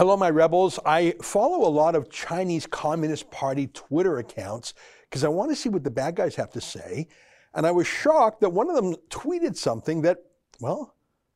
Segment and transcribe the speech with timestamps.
[0.00, 0.78] Hello, my rebels.
[0.86, 5.68] I follow a lot of Chinese Communist Party Twitter accounts because I want to see
[5.68, 7.06] what the bad guys have to say.
[7.52, 10.22] And I was shocked that one of them tweeted something that,
[10.58, 10.94] well,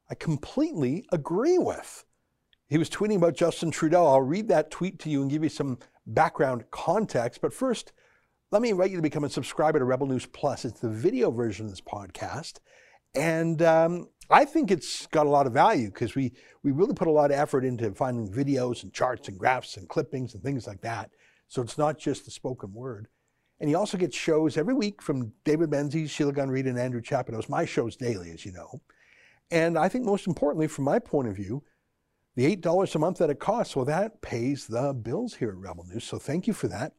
[0.08, 2.06] I completely agree with.
[2.66, 4.06] He was tweeting about Justin Trudeau.
[4.06, 7.42] I'll read that tweet to you and give you some background context.
[7.42, 7.92] But first,
[8.50, 10.64] let me invite you to become a subscriber to Rebel News Plus.
[10.64, 12.60] It's the video version of this podcast.
[13.14, 16.32] And um, I think it's got a lot of value because we,
[16.62, 19.88] we really put a lot of effort into finding videos and charts and graphs and
[19.88, 21.10] clippings and things like that.
[21.48, 23.08] So it's not just the spoken word.
[23.60, 27.00] And he also gets shows every week from David Menzies, Sheila Gunn Reid, and Andrew
[27.00, 27.48] Chapados.
[27.48, 28.80] My show's daily, as you know.
[29.50, 31.62] And I think most importantly, from my point of view,
[32.34, 35.84] the $8 a month that it costs, well, that pays the bills here at Rebel
[35.84, 36.04] News.
[36.04, 36.94] So thank you for that.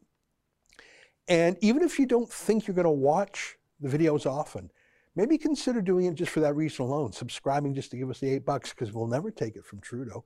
[1.28, 4.72] And even if you don't think you're going to watch the videos often,
[5.16, 8.30] maybe consider doing it just for that reason alone, subscribing just to give us the
[8.30, 10.26] eight bucks because we'll never take it from Trudeau.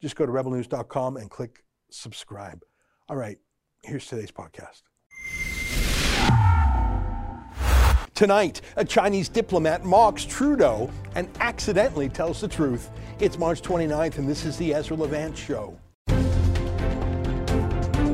[0.00, 2.62] Just go to rebelnews.com and click subscribe.
[3.08, 3.38] All right,
[3.82, 4.82] here's today's podcast.
[8.14, 12.90] Tonight, a Chinese diplomat mocks Trudeau and accidentally tells the truth.
[13.18, 15.76] It's March 29th, and this is the Ezra Levant Show.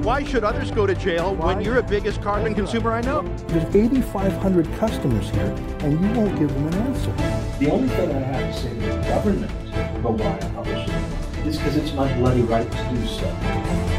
[0.09, 1.53] Why should others go to jail Why?
[1.53, 3.21] when you're the biggest carbon consumer I know?
[3.49, 7.13] There's 8,500 customers here, and you won't give them an answer.
[7.59, 9.53] The only thing I have to say to the government
[9.99, 13.98] about why I publish it is because it's my bloody right to do so.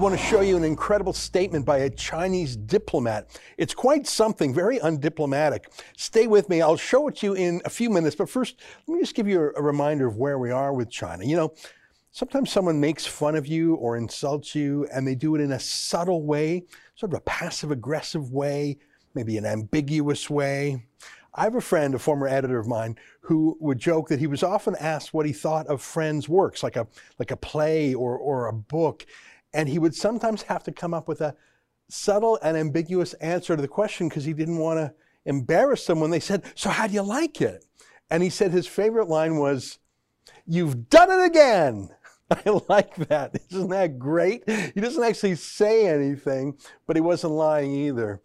[0.00, 3.38] I want to show you an incredible statement by a Chinese diplomat.
[3.58, 5.66] It's quite something, very undiplomatic.
[5.94, 6.62] Stay with me.
[6.62, 8.16] I'll show it to you in a few minutes.
[8.16, 8.56] But first,
[8.86, 11.26] let me just give you a reminder of where we are with China.
[11.26, 11.52] You know,
[12.12, 15.60] sometimes someone makes fun of you or insults you, and they do it in a
[15.60, 18.78] subtle way, sort of a passive aggressive way,
[19.14, 20.86] maybe an ambiguous way.
[21.34, 24.42] I have a friend, a former editor of mine, who would joke that he was
[24.42, 26.86] often asked what he thought of friends' works, like a,
[27.18, 29.04] like a play or, or a book.
[29.52, 31.36] And he would sometimes have to come up with a
[31.88, 34.94] subtle and ambiguous answer to the question because he didn't want to
[35.24, 37.64] embarrass them when they said, So, how do you like it?
[38.10, 39.78] And he said his favorite line was,
[40.46, 41.90] You've done it again.
[42.30, 43.36] I like that.
[43.50, 44.48] Isn't that great?
[44.48, 46.56] He doesn't actually say anything,
[46.86, 48.20] but he wasn't lying either.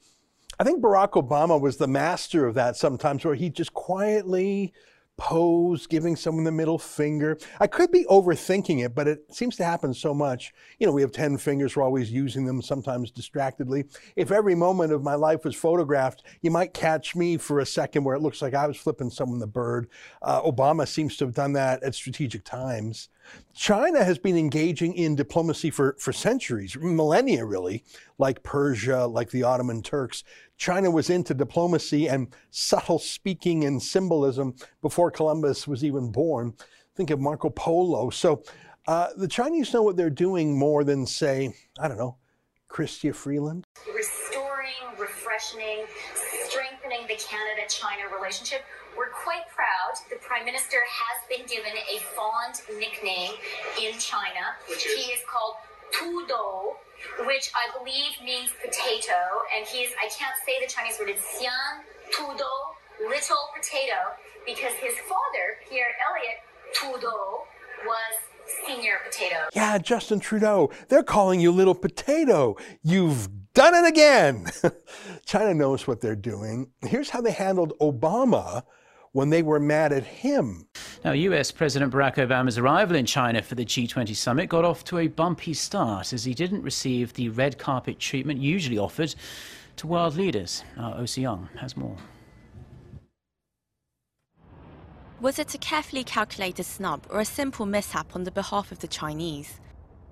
[0.60, 4.74] I think Barack Obama was the master of that sometimes, where he just quietly
[5.18, 7.38] pose, giving someone the middle finger.
[7.60, 10.54] I could be overthinking it, but it seems to happen so much.
[10.80, 13.86] You know, we have 10 fingers, we're always using them, sometimes distractedly.
[14.16, 18.04] If every moment of my life was photographed, you might catch me for a second
[18.04, 19.88] where it looks like I was flipping someone the bird.
[20.22, 23.10] Uh, Obama seems to have done that at strategic times.
[23.54, 27.84] China has been engaging in diplomacy for, for centuries, millennia really,
[28.18, 30.24] like Persia, like the Ottoman Turks.
[30.58, 36.54] China was into diplomacy and subtle speaking and symbolism before Columbus was even born.
[36.96, 38.10] Think of Marco Polo.
[38.10, 38.44] So
[38.88, 42.18] uh, the Chinese know what they're doing more than, say, I don't know,
[42.70, 43.64] Chrystia Freeland.
[43.94, 45.86] Restoring, refreshing,
[47.16, 48.64] the Canada China relationship.
[48.98, 49.96] We're quite proud.
[50.10, 53.36] The Prime Minister has been given a fond nickname
[53.80, 54.56] in China.
[54.68, 55.00] Which is?
[55.00, 55.56] He is called
[55.96, 56.76] Tudou,
[57.28, 59.16] which I believe means potato,
[59.56, 62.52] and he's, I can't say the Chinese word, it's Xian Tudo,
[63.08, 64.16] little potato,
[64.46, 66.40] because his father, Pierre Elliott
[66.74, 67.46] Trudeau,
[67.86, 68.14] was
[68.66, 69.48] senior potato.
[69.54, 72.56] Yeah, Justin Trudeau, they're calling you little potato.
[72.84, 74.46] You've done it again.
[75.26, 76.70] China knows what they're doing.
[76.84, 78.62] Here's how they handled Obama
[79.14, 80.68] when they were mad at him.
[81.04, 85.00] Now, US President Barack Obama's arrival in China for the G20 summit got off to
[85.00, 89.16] a bumpy start as he didn't receive the red carpet treatment usually offered
[89.78, 90.64] to world leaders.
[90.78, 91.98] Our OC Young has more.
[95.22, 98.88] Was it a carefully calculated snub or a simple mishap on the behalf of the
[98.88, 99.62] Chinese?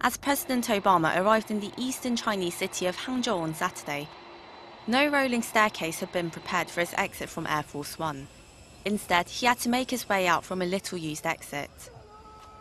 [0.06, 4.10] As President Obama arrived in the eastern Chinese city of Hangzhou on Saturday,
[4.86, 8.28] no rolling staircase had been prepared for his exit from Air Force One.
[8.84, 11.72] Instead, he had to make his way out from a little used exit.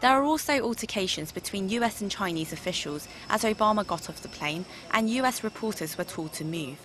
[0.00, 4.64] There are also altercations between US and Chinese officials as Obama got off the plane
[4.92, 6.78] and US reporters were told to move.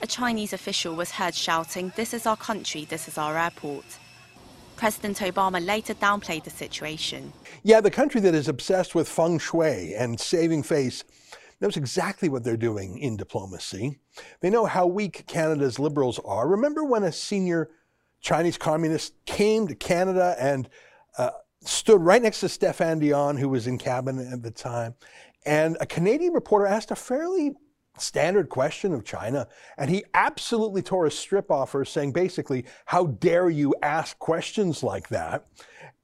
[0.00, 3.84] A Chinese official was heard shouting, This is our country, this is our airport.
[4.76, 7.32] President Obama later downplayed the situation.
[7.62, 11.04] Yeah, the country that is obsessed with feng shui and saving face
[11.60, 14.00] knows exactly what they're doing in diplomacy.
[14.40, 16.48] They know how weak Canada's liberals are.
[16.48, 17.70] Remember when a senior
[18.20, 20.68] Chinese communist came to Canada and
[21.18, 21.30] uh,
[21.62, 24.94] stood right next to Stéphane Dion, who was in cabinet at the time.
[25.46, 27.52] And a Canadian reporter asked a fairly
[27.98, 29.48] standard question of China.
[29.78, 34.82] And he absolutely tore a strip off her, saying basically, How dare you ask questions
[34.82, 35.46] like that?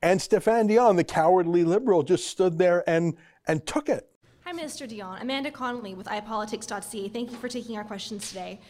[0.03, 3.17] And Stéphane Dion, the cowardly liberal, just stood there and,
[3.47, 4.09] and took it.
[4.45, 5.21] Hi, Minister Dion.
[5.21, 7.09] Amanda Connolly with iPolitics.ca.
[7.09, 8.61] Thank you for taking our questions today.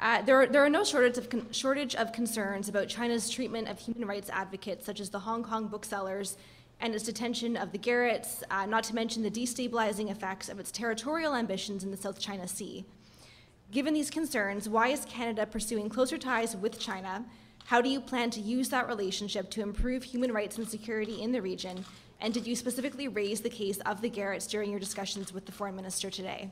[0.00, 3.68] Uh, there, are, there are no shortage of, con- shortage of concerns about China's treatment
[3.68, 6.36] of human rights advocates, such as the Hong Kong booksellers,
[6.80, 10.70] and its detention of the Garratts, uh, not to mention the destabilizing effects of its
[10.70, 12.84] territorial ambitions in the South China Sea.
[13.70, 17.24] Given these concerns, why is Canada pursuing closer ties with China?
[17.66, 21.32] How do you plan to use that relationship to improve human rights and security in
[21.32, 21.84] the region?
[22.20, 25.52] And did you specifically raise the case of the Garratts during your discussions with the
[25.52, 26.50] foreign minister today?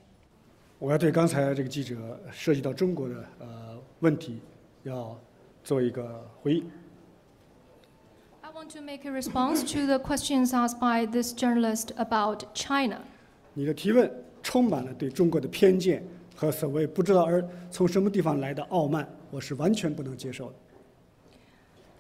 [0.79, 4.41] 我要对刚才这个记者涉及到中国的呃问题，
[4.83, 5.19] 要
[5.65, 6.71] 做一个回应。
[8.66, 12.98] I want to make a response to the questions asked by this journalist about China.
[13.54, 14.12] 你的提问
[14.42, 16.04] 充满了对中国的偏见
[16.36, 20.56] 和所谓不知道而从什么地方来的傲慢，我是完全不能接受的。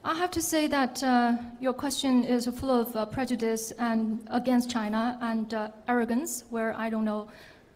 [0.01, 4.71] I have to say that uh, your question is full of uh, prejudice and against
[4.71, 7.27] China and uh, arrogance, where I don't know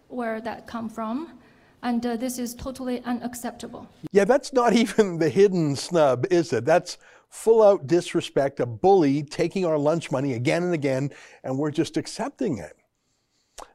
[0.09, 1.27] where that come from,
[1.81, 3.85] and uh, this is totally unacceptable.
[4.11, 6.65] Yeah, that's not even the hidden snub, is it?
[6.65, 6.97] That's
[7.30, 11.10] full out disrespect, a bully taking our lunch money again and again,
[11.44, 12.76] and we're just accepting it.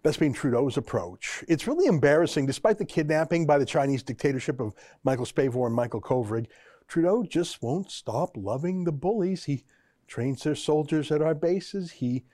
[0.03, 1.43] That's been Trudeau's approach.
[1.47, 6.01] It's really embarrassing, despite the kidnapping by the Chinese dictatorship of Michael Spavor and Michael
[6.01, 6.47] Kovrig.
[6.87, 9.45] Trudeau just won't stop loving the bullies.
[9.45, 9.63] He
[10.07, 11.91] trains their soldiers at our bases.
[11.91, 12.25] He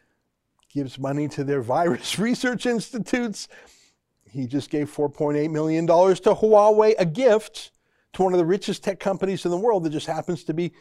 [0.74, 3.48] gives money to their virus research institutes.
[4.30, 7.72] He just gave $4.8 million to Huawei, a gift
[8.14, 10.74] to one of the richest tech companies in the world that just happens to be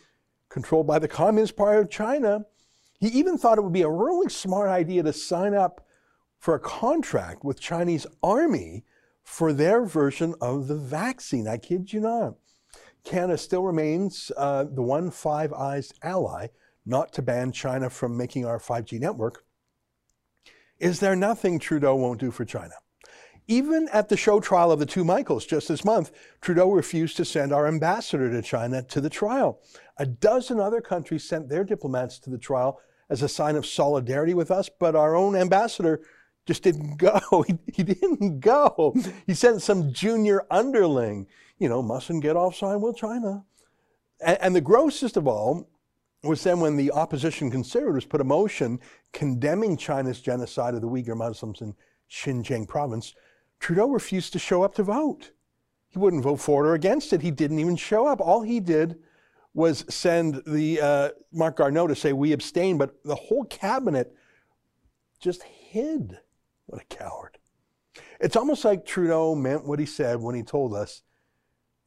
[0.51, 2.45] controlled by the Communist Party of China.
[2.99, 5.87] He even thought it would be a really smart idea to sign up
[6.39, 8.85] for a contract with Chinese army
[9.23, 11.49] for their version of the vaccine.
[11.49, 12.35] I kid you not.
[13.05, 16.49] Canada still remains uh, the one Five Eyes ally,
[16.85, 19.45] not to ban China from making our 5G network.
[20.79, 22.75] Is there nothing Trudeau won't do for China?
[23.51, 27.25] Even at the show trial of the two Michaels just this month, Trudeau refused to
[27.25, 29.61] send our ambassador to China to the trial.
[29.97, 34.35] A dozen other countries sent their diplomats to the trial as a sign of solidarity
[34.35, 36.01] with us, but our own ambassador
[36.47, 37.45] just didn't go.
[37.45, 38.95] He, he didn't go.
[39.27, 41.27] He sent some junior underling,
[41.59, 43.45] you know, mustn't get off side with China.
[44.25, 45.69] And, and the grossest of all
[46.23, 48.79] was then when the opposition conservatives put a motion
[49.13, 51.75] condemning China's genocide of the Uyghur Muslims in
[52.09, 53.13] Xinjiang province.
[53.61, 55.31] Trudeau refused to show up to vote.
[55.89, 57.21] He wouldn't vote for it or against it.
[57.21, 58.21] He didn't even show up.
[58.21, 58.97] All he did
[59.53, 64.15] was send the uh, Marc Garneau to say we abstain, but the whole cabinet
[65.21, 66.19] just hid.
[66.67, 67.39] What a coward.
[68.21, 71.03] It's almost like Trudeau meant what he said when he told us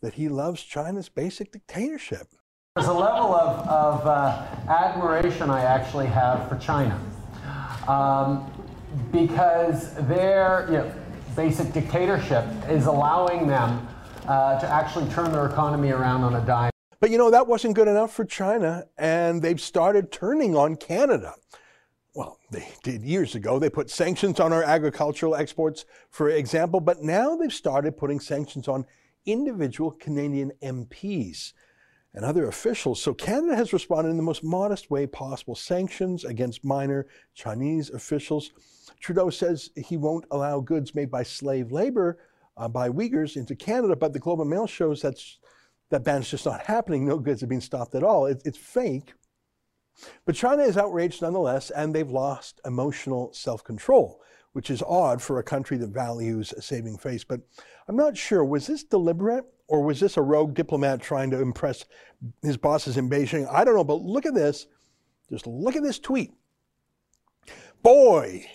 [0.01, 2.27] that he loves China's basic dictatorship.
[2.75, 6.99] There's a level of, of uh, admiration I actually have for China.
[7.87, 8.51] Um,
[9.11, 10.93] because their you know,
[11.35, 13.87] basic dictatorship is allowing them
[14.27, 16.71] uh, to actually turn their economy around on a dime.
[16.99, 21.35] But you know, that wasn't good enough for China, and they've started turning on Canada.
[22.15, 23.59] Well, they did years ago.
[23.59, 28.67] They put sanctions on our agricultural exports, for example, but now they've started putting sanctions
[28.67, 28.85] on
[29.25, 31.53] individual Canadian MPs
[32.13, 33.01] and other officials.
[33.01, 38.51] So Canada has responded in the most modest way possible sanctions against minor Chinese officials.
[38.99, 42.19] Trudeau says he won't allow goods made by slave labor
[42.55, 45.39] uh, by Uyghurs into Canada, but the Globe and Mail shows that's,
[45.89, 47.07] that ban's just not happening.
[47.07, 48.27] No goods have been stopped at all.
[48.27, 49.13] It, it's fake.
[50.25, 54.21] But China is outraged nonetheless, and they've lost emotional self control,
[54.53, 57.23] which is odd for a country that values saving face.
[57.23, 57.41] But
[57.87, 58.43] I'm not sure.
[58.43, 61.85] Was this deliberate, or was this a rogue diplomat trying to impress
[62.41, 63.47] his bosses in Beijing?
[63.51, 64.67] I don't know, but look at this.
[65.29, 66.33] Just look at this tweet.
[67.81, 68.45] Boy,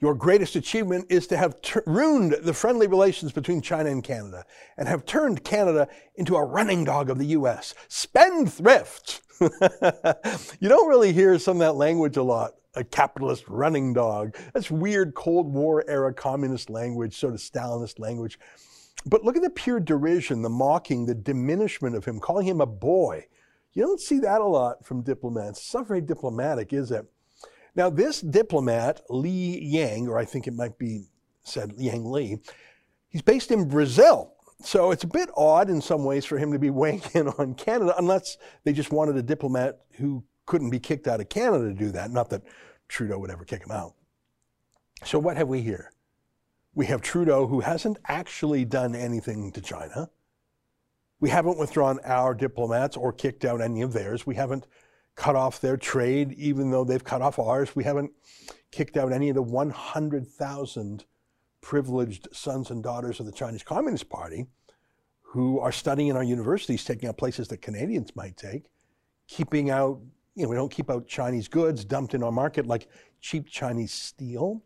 [0.00, 4.44] your greatest achievement is to have ruined the friendly relations between China and Canada
[4.76, 7.74] and have turned Canada into a running dog of the U.S.
[7.88, 9.20] Spendthrift.
[9.40, 12.54] you don't really hear some of that language a lot.
[12.76, 14.36] A capitalist running dog.
[14.52, 18.38] That's weird Cold War era communist language, sort of Stalinist language.
[19.06, 22.66] But look at the pure derision, the mocking, the diminishment of him, calling him a
[22.66, 23.26] boy.
[23.74, 25.58] You don't see that a lot from diplomats.
[25.58, 27.06] It's not very diplomatic, is it?
[27.74, 31.06] Now, this diplomat, Li Yang, or I think it might be
[31.42, 32.38] said Yang Li,
[33.08, 34.32] he's based in Brazil.
[34.62, 37.54] So it's a bit odd in some ways for him to be weighing in on
[37.54, 41.74] Canada, unless they just wanted a diplomat who couldn't be kicked out of Canada to
[41.74, 42.10] do that.
[42.10, 42.42] Not that
[42.88, 43.94] Trudeau would ever kick him out.
[45.04, 45.92] So what have we here?
[46.74, 50.10] We have Trudeau, who hasn't actually done anything to China.
[51.20, 54.26] We haven't withdrawn our diplomats or kicked out any of theirs.
[54.26, 54.66] We haven't
[55.14, 57.76] cut off their trade, even though they've cut off ours.
[57.76, 58.12] We haven't
[58.72, 61.04] kicked out any of the 100,000
[61.60, 64.46] privileged sons and daughters of the Chinese Communist Party
[65.22, 68.64] who are studying in our universities, taking out places that Canadians might take,
[69.26, 70.00] keeping out,
[70.34, 72.88] you know, we don't keep out Chinese goods dumped in our market like
[73.20, 74.62] cheap Chinese steel.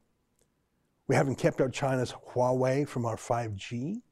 [1.07, 4.03] We haven't kept out China's Huawei from our 5G.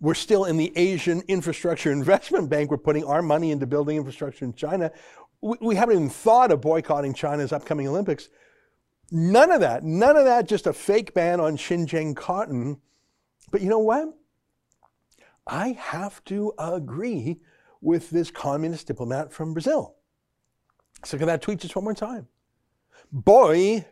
[0.00, 2.70] We're still in the Asian Infrastructure Investment Bank.
[2.70, 4.90] We're putting our money into building infrastructure in China.
[5.40, 8.28] We, we haven't even thought of boycotting China's upcoming Olympics.
[9.10, 12.80] None of that, none of that, just a fake ban on Xinjiang cotton.
[13.50, 14.08] But you know what?
[15.46, 17.38] I have to agree
[17.80, 19.95] with this communist diplomat from Brazil.
[21.00, 22.26] Let's look at that tweet just one more time.
[23.12, 23.86] Boy,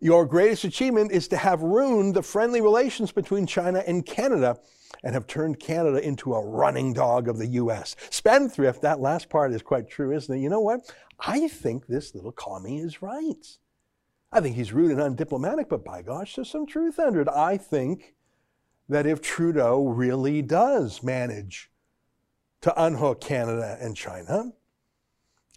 [0.00, 4.58] your greatest achievement is to have ruined the friendly relations between China and Canada
[5.02, 7.96] and have turned Canada into a running dog of the US.
[8.10, 10.40] Spendthrift, that last part is quite true, isn't it?
[10.40, 10.92] You know what?
[11.20, 13.58] I think this little commie is right.
[14.30, 17.28] I think he's rude and undiplomatic, but by gosh, there's some truth under it.
[17.28, 18.14] I think
[18.88, 21.70] that if Trudeau really does manage
[22.60, 24.52] to unhook Canada and China,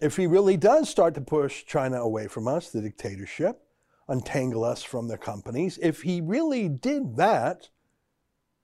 [0.02, 3.62] if he really does start to push China away from us, the dictatorship,
[4.08, 7.70] untangle us from their companies, if he really did that,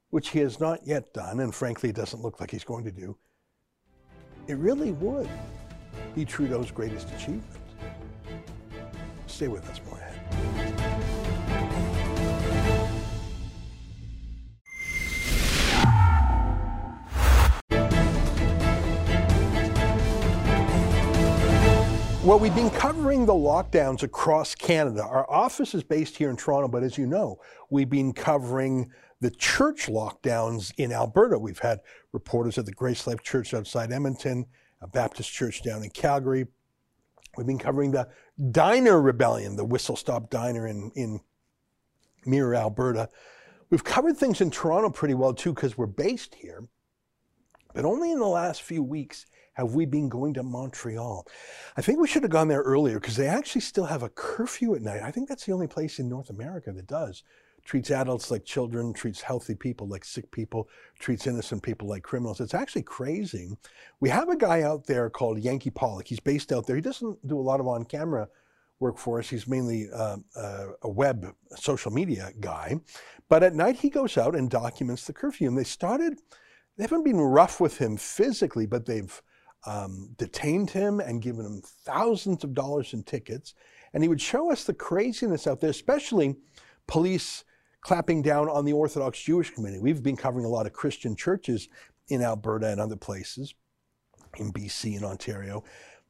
[0.10, 3.16] which he has not yet done, and frankly, doesn't look like he's going to do,
[4.48, 5.30] it really would
[6.16, 7.44] be Trudeau's greatest achievement.
[9.28, 10.00] Stay with us more
[22.28, 25.02] Well, we've been covering the lockdowns across Canada.
[25.02, 28.92] Our office is based here in Toronto, but as you know, we've been covering
[29.22, 31.40] the church lockdowns in Alberta.
[31.40, 31.80] We've had
[32.12, 34.46] reporters at the Grace Life Church outside Edmonton,
[34.82, 36.48] a Baptist church down in Calgary.
[37.38, 38.10] We've been covering the
[38.52, 41.22] diner rebellion, the whistle stop diner in, in
[42.26, 43.08] Mirror, Alberta.
[43.70, 46.68] We've covered things in Toronto pretty well too because we're based here.
[47.74, 51.28] But only in the last few weeks have we been going to Montreal.
[51.76, 54.76] I think we should have gone there earlier because they actually still have a curfew
[54.76, 55.02] at night.
[55.02, 57.24] I think that's the only place in North America that does
[57.66, 62.40] treats adults like children, treats healthy people like sick people, treats innocent people like criminals.
[62.40, 63.50] It's actually crazy.
[64.00, 66.08] We have a guy out there called Yankee Pollock.
[66.08, 66.78] He's based out there.
[66.78, 68.30] He doesn't do a lot of on camera
[68.80, 69.30] work for us.
[69.30, 72.80] He's mainly uh, uh, a web social media guy.
[73.28, 75.50] But at night, he goes out and documents the curfew.
[75.50, 76.20] And they started,
[76.78, 79.22] they haven't been rough with him physically, but they've
[79.66, 83.54] um, detained him and given him thousands of dollars in tickets.
[83.94, 86.36] And he would show us the craziness out there, especially
[86.88, 87.44] police
[87.82, 89.82] clapping down on the Orthodox Jewish community.
[89.82, 91.70] We've been covering a lot of Christian churches
[92.10, 93.54] in Alberta and other places,
[94.38, 95.64] in BC and Ontario.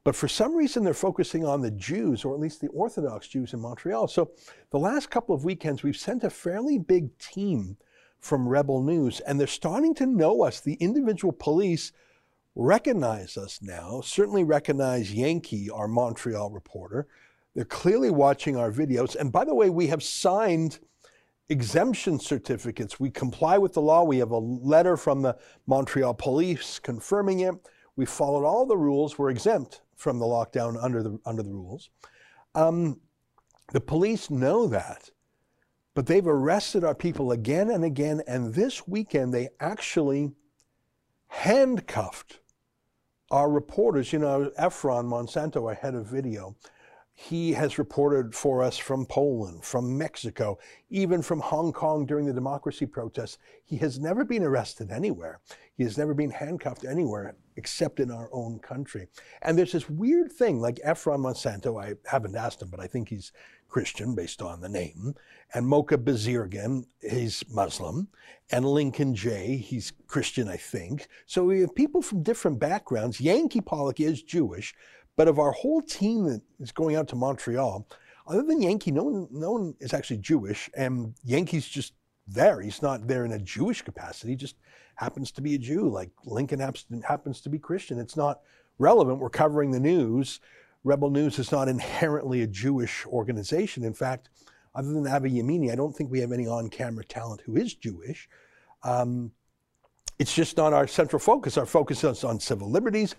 [0.04, 3.54] But for some reason, they're focusing on the Jews, or at least the Orthodox Jews
[3.54, 4.08] in Montreal.
[4.08, 4.32] So
[4.70, 7.77] the last couple of weekends, we've sent a fairly big team
[8.20, 10.62] from Rebel News, and they're starting to know us.
[10.62, 11.92] The individual police
[12.58, 17.08] recognize us now, certainly recognize Yankee, our Montreal reporter.
[17.54, 19.16] They're clearly watching our videos.
[19.16, 20.80] And by the way, we have signed
[21.50, 23.00] exemption certificates.
[23.00, 24.04] We comply with the law.
[24.04, 25.38] We have a letter from the
[25.68, 27.54] Montreal police confirming it.
[27.96, 29.18] We followed all the rules.
[29.18, 31.92] We're exempt from the lockdown under the, under the rules.
[32.56, 33.00] Um,
[33.72, 35.12] the police know that,
[35.94, 38.24] but they've arrested our people again and again.
[38.28, 40.32] And this weekend, they actually
[41.28, 42.40] handcuffed
[43.31, 44.13] our reporters.
[44.13, 46.55] You know, Efron Monsanto, our head of video,
[47.19, 50.60] he has reported for us from Poland, from Mexico,
[50.91, 53.39] even from Hong Kong during the democracy protests.
[53.63, 55.39] He has never been arrested anywhere.
[55.75, 59.07] He has never been handcuffed anywhere except in our own country.
[59.41, 63.10] And there's this weird thing like Efron Monsanto, I haven't asked him, but I think
[63.10, 63.31] he's
[63.68, 65.16] Christian based on the name.
[65.54, 68.08] And Mocha Bezirgan, he's Muslim.
[68.52, 71.08] And Lincoln Jay, he's Christian, I think.
[71.26, 73.22] So we have people from different backgrounds.
[73.22, 74.74] Yankee Pollock is Jewish.
[75.16, 77.88] But of our whole team that is going out to Montreal,
[78.28, 80.70] other than Yankee, no one, no one is actually Jewish.
[80.76, 81.94] And Yankee's just
[82.28, 82.62] there.
[82.62, 84.56] He's not there in a Jewish capacity, he just
[84.96, 88.00] happens to be a Jew, like Lincoln happens to be Christian.
[88.00, 88.42] It's not
[88.80, 89.20] relevant.
[89.20, 90.40] We're covering the news.
[90.84, 93.84] Rebel News is not inherently a Jewish organization.
[93.84, 94.29] In fact,
[94.75, 97.74] other than Avi Yamini, I don't think we have any on camera talent who is
[97.74, 98.29] Jewish.
[98.84, 99.31] Um,
[100.19, 101.57] it's just not our central focus.
[101.57, 103.15] Our focus is on civil liberties,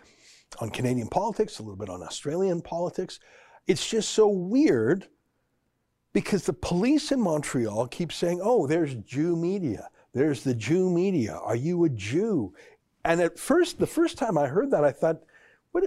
[0.60, 3.20] on Canadian politics, a little bit on Australian politics.
[3.66, 5.08] It's just so weird
[6.12, 9.90] because the police in Montreal keep saying, oh, there's Jew media.
[10.14, 11.34] There's the Jew media.
[11.34, 12.54] Are you a Jew?
[13.04, 15.22] And at first, the first time I heard that, I thought,
[15.72, 15.84] what,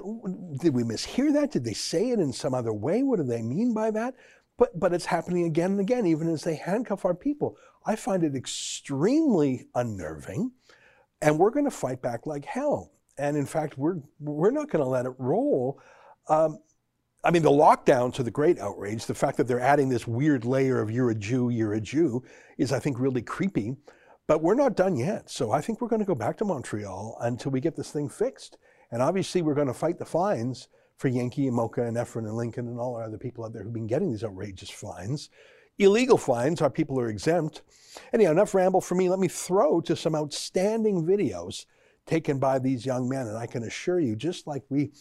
[0.60, 1.52] did we mishear that?
[1.52, 3.04] Did they say it in some other way?
[3.04, 4.16] What do they mean by that?
[4.58, 7.58] But, but it's happening again and again, even as they handcuff our people.
[7.86, 10.52] I find it extremely unnerving,
[11.22, 12.92] and we're going to fight back like hell.
[13.18, 15.82] And in fact, we're, we're not going to let it roll.
[16.30, 16.60] Um,
[17.24, 19.06] I mean, the lockdowns are the great outrage.
[19.06, 22.24] The fact that they're adding this weird layer of you're a Jew, you're a Jew
[22.58, 23.76] is, I think, really creepy.
[24.28, 25.30] But we're not done yet.
[25.30, 28.10] So I think we're going to go back to Montreal until we get this thing
[28.10, 28.58] fixed.
[28.92, 30.68] And obviously, we're going to fight the fines
[30.98, 33.64] for Yankee and Mocha and Efron and Lincoln and all our other people out there
[33.64, 35.30] who've been getting these outrageous fines.
[35.80, 37.64] Illegal fines, our people are exempt.
[38.14, 39.10] Anyhow, enough ramble for me.
[39.10, 41.66] Let me throw to some outstanding videos
[42.06, 43.28] taken by these young men.
[43.28, 44.92] And I can assure you, just like we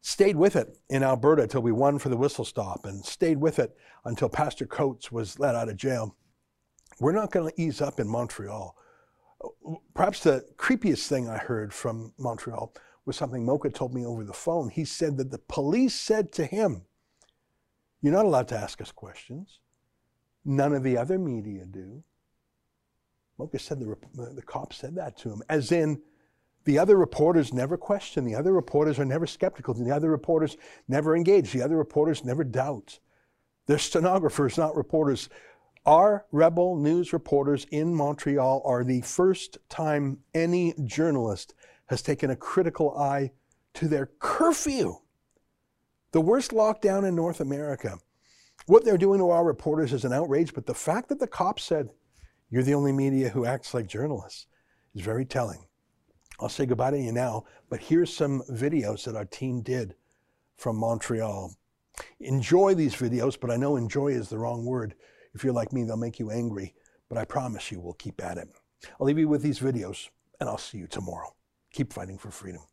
[0.00, 3.58] stayed with it in Alberta till we won for the whistle stop and stayed with
[3.58, 6.16] it until Pastor Coates was let out of jail.
[7.00, 8.76] We're not going to ease up in Montreal.
[9.94, 12.72] Perhaps the creepiest thing I heard from Montreal
[13.10, 14.68] was something Mocha told me over the phone.
[14.68, 16.82] He said that the police said to him,
[18.00, 19.58] You're not allowed to ask us questions.
[20.44, 22.04] None of the other media do.
[23.36, 26.00] Mocha said the, uh, the cop said that to him, as in,
[26.66, 28.24] the other reporters never question.
[28.24, 29.74] The other reporters are never skeptical.
[29.74, 31.50] The other reporters never engage.
[31.50, 33.00] The other reporters never doubt.
[33.66, 35.28] They're stenographers, not reporters.
[35.84, 41.54] Our rebel news reporters in Montreal are the first time any journalist
[41.90, 43.32] has taken a critical eye
[43.74, 44.94] to their curfew.
[46.12, 47.98] The worst lockdown in North America.
[48.66, 51.64] What they're doing to our reporters is an outrage, but the fact that the cops
[51.64, 51.90] said,
[52.48, 54.46] You're the only media who acts like journalists,
[54.94, 55.66] is very telling.
[56.38, 59.96] I'll say goodbye to you now, but here's some videos that our team did
[60.58, 61.56] from Montreal.
[62.20, 64.94] Enjoy these videos, but I know enjoy is the wrong word.
[65.34, 66.72] If you're like me, they'll make you angry,
[67.08, 68.48] but I promise you we'll keep at it.
[69.00, 71.34] I'll leave you with these videos, and I'll see you tomorrow.
[71.72, 72.69] Keep fighting for freedom.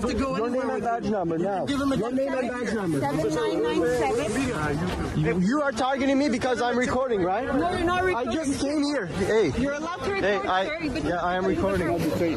[0.00, 0.57] Have to go Your
[0.98, 1.64] name anywhere and with badge number now.
[1.66, 3.00] Give him a Your name and badge number.
[3.00, 5.24] 7997.
[5.24, 7.46] You, you are targeting me because I'm recording, right?
[7.54, 8.30] No, you're not recording.
[8.30, 9.06] I just came here.
[9.06, 9.52] Hey.
[9.58, 11.88] You're allowed to record, Hey, I, sir, but yeah, I am you- recording.
[11.88, 12.34] Okay,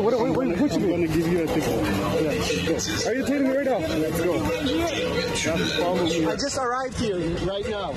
[0.00, 0.94] what, what, what, what you mean?
[0.94, 1.64] I'm going to give you a ticket.
[1.64, 3.10] Yeah.
[3.10, 3.78] Are you taking me right now?
[3.78, 4.34] Let's go.
[6.30, 7.92] I just arrived here right now,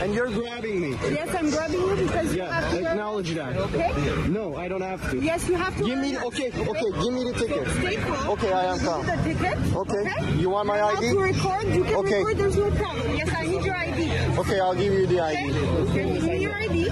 [0.00, 0.90] and you're grabbing me.
[1.10, 3.56] Yes, I'm grabbing you because you Yeah, have to wear- acknowledge that.
[3.56, 3.92] Okay?
[4.28, 5.18] No, I don't have to.
[5.18, 7.68] Yes, you have to Give me, wear- okay, okay, give me the ticket.
[7.68, 8.28] Stay calm.
[8.30, 9.06] Okay, I am Give me calm.
[9.06, 9.55] the ticket.
[9.74, 11.08] Okay, you want my You're ID?
[11.10, 11.64] to record.
[11.74, 12.18] You can Okay.
[12.24, 12.38] record.
[12.38, 13.16] There's no problem.
[13.16, 14.10] Yes, I need your ID.
[14.38, 15.44] Okay, I'll give you the Okay?
[15.44, 15.52] ID.
[15.94, 16.88] Give me your ID.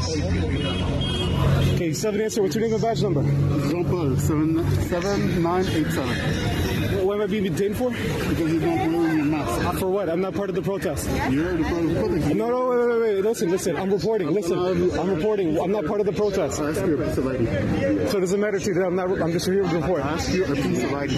[1.75, 2.41] Okay, seven answer.
[2.43, 3.23] What's your name and badge number?
[3.23, 6.17] Jean Paul, seven seven nine eight seven.
[7.05, 7.91] What am I being detained for?
[7.91, 9.65] Because you don't wear your mask.
[9.67, 10.09] Uh, for what?
[10.09, 11.09] I'm not part of the protest.
[11.31, 12.35] You're the part of the protest.
[12.35, 13.25] No, no, wait, wait, wait.
[13.25, 13.77] Listen, listen.
[13.77, 14.31] I'm reporting.
[14.31, 15.59] Listen, I'm reporting.
[15.61, 16.61] I'm not part of the protest.
[16.61, 18.09] I ask you a piece of ID.
[18.11, 19.11] So it doesn't matter to you that I'm not.
[19.21, 20.03] I'm just here to report.
[20.05, 21.15] I ask you a piece of ID.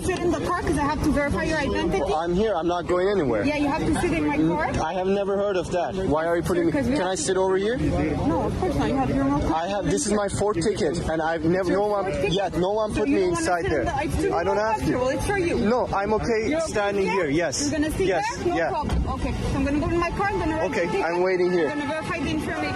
[0.00, 2.02] To sit in the car because I have to verify your identity.
[2.14, 2.54] I'm here.
[2.54, 3.44] I'm not going anywhere.
[3.44, 4.70] Yeah, you have to sit in my car.
[4.84, 5.94] I have never heard of that.
[5.94, 6.72] Why are you putting me?
[6.72, 7.76] Can I sit over here?
[7.76, 8.88] No, of course not.
[8.88, 9.54] You have your own car.
[9.54, 9.84] I have.
[9.84, 11.72] This is my fourth ticket, and I've never.
[11.72, 12.32] No one.
[12.32, 13.80] Yeah, no one put you me inside there.
[13.80, 15.08] in the- I don't have to.
[15.08, 15.58] It's for you.
[15.58, 17.14] No, I'm okay You're standing there?
[17.14, 17.30] here.
[17.30, 17.62] Yes.
[17.62, 18.36] You're gonna sit yes.
[18.36, 18.46] there?
[18.48, 18.68] No yeah.
[18.68, 19.08] problem.
[19.08, 19.32] Okay.
[19.32, 20.28] So I'm gonna go to my car.
[20.28, 21.02] I'm gonna Okay.
[21.02, 21.68] I'm waiting here.
[21.68, 22.74] I'm gonna verify the information.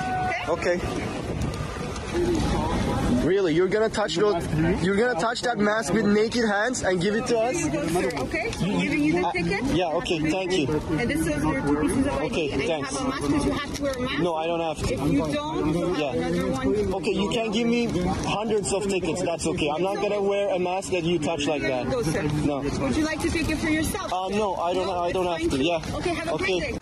[0.49, 0.77] Okay.
[0.77, 1.17] Okay.
[3.25, 4.47] Really, you're gonna touch those?
[4.83, 7.65] You're gonna touch that mask with naked hands and give it to us?
[7.67, 9.65] Okay, I'm giving you the ticket.
[9.75, 9.87] Yeah.
[9.99, 10.19] Okay.
[10.31, 10.67] Thank you.
[10.99, 12.23] And this is your two pieces of.
[12.23, 12.93] Okay, thanks.
[12.93, 14.19] you have a mask because you have to wear a mask.
[14.23, 14.95] No, I don't have to.
[14.95, 16.13] If you don't, have Yeah.
[16.13, 16.95] another one.
[16.95, 17.87] Okay, you can give me
[18.27, 19.23] hundreds of tickets.
[19.23, 19.71] That's okay.
[19.75, 21.87] I'm not gonna wear a mask that you touch like that.
[22.45, 22.59] No.
[22.61, 24.13] Would you like to take it for yourself?
[24.13, 24.89] Uh, no, I don't.
[24.89, 25.59] I don't have to.
[25.63, 25.81] Yeah.
[25.95, 26.79] Okay, have a Okay.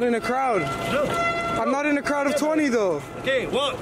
[0.00, 0.62] Not in a crowd.
[1.58, 3.02] I'm not in a crowd of 20 though.
[3.18, 3.74] Okay, walk.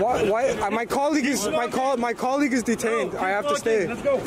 [0.00, 0.22] Why?
[0.26, 1.98] why uh, my colleague is my call.
[1.98, 3.14] My colleague is detained.
[3.14, 3.86] I have to stay.
[3.86, 4.22] Let's go.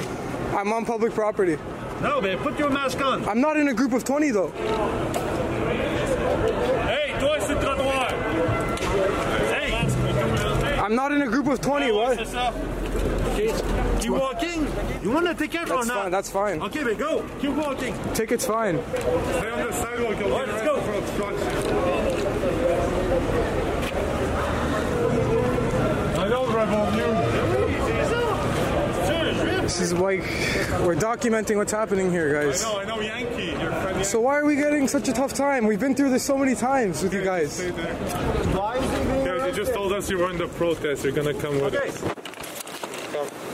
[0.56, 1.58] I'm on public property.
[2.04, 3.28] No, man, put your mask on.
[3.28, 4.52] I'm not in a group of 20 though.
[6.92, 8.10] Hey, toi sur le trottoir.
[9.56, 10.80] Hey.
[10.80, 11.92] I'm not in a group of 20.
[11.94, 12.20] What?
[13.36, 13.56] C'est ça.
[13.64, 14.00] Okay.
[14.00, 14.68] Keep walking.
[15.04, 16.02] You want a ticket or That's not?
[16.04, 16.12] fine.
[16.12, 16.62] That's fine.
[16.62, 17.24] Okay, but go.
[17.42, 17.96] Keep walking.
[18.14, 18.80] Ticket's fine.
[18.94, 20.20] Stay on the sidewalk.
[20.20, 20.82] You'll get let's go.
[20.82, 22.64] For obstruction.
[26.16, 26.94] I don't revolve
[29.62, 30.20] This is like
[30.86, 32.62] we're documenting what's happening here, I guys.
[32.62, 33.56] know, I know, Yankee.
[33.60, 34.04] You're.
[34.04, 35.66] So why are we getting such a tough time?
[35.66, 37.62] We've been through this so many times with you guys.
[37.62, 41.04] Guys, you just told us you were in the protest.
[41.04, 42.13] You're gonna come with us.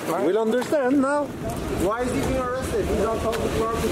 [0.09, 0.25] Come.
[0.25, 1.25] We'll understand now.
[1.85, 2.83] Why is he being arrested?
[2.87, 3.89] He's on public property.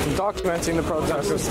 [0.00, 1.48] I'm documenting the protesters.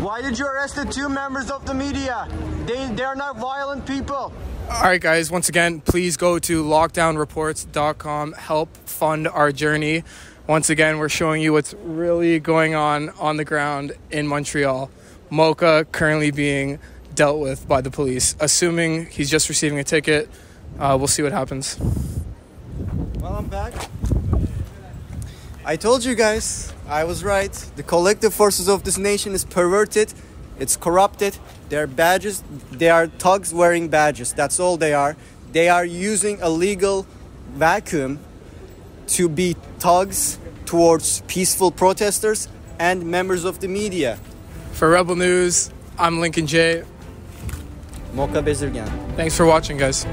[0.00, 2.28] Why did you arrest the two members of the media?
[2.66, 4.32] They they are not violent people.
[4.70, 8.32] All right, guys, once again, please go to lockdownreports.com.
[8.34, 10.04] Help fund our journey.
[10.46, 14.88] Once again, we're showing you what's really going on on the ground in Montreal.
[15.30, 16.78] Mocha currently being
[17.14, 18.36] dealt with by the police.
[18.38, 20.28] Assuming he's just receiving a ticket,
[20.78, 21.76] uh, we'll see what happens.
[23.20, 23.72] Well, I'm back.
[25.64, 27.52] I told you guys, I was right.
[27.76, 30.12] The collective forces of this nation is perverted,
[30.58, 31.38] it's corrupted.
[31.68, 34.32] They're badges, they are thugs wearing badges.
[34.32, 35.16] That's all they are.
[35.52, 37.06] They are using a legal
[37.54, 38.18] vacuum
[39.08, 44.18] to be thugs towards peaceful protesters and members of the media.
[44.72, 46.82] For Rebel News, I'm Lincoln Jay
[48.14, 48.88] Mocha Bezirgan.
[49.16, 50.06] Thanks for watching, guys.